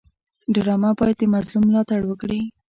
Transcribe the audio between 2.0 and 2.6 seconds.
وکړي